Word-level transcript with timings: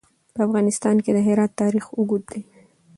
په 0.33 0.39
افغانستان 0.47 0.95
کې 1.03 1.11
د 1.13 1.17
هرات 1.27 1.51
تاریخ 1.61 1.85
اوږد 1.97 2.23
دی. 2.31 2.41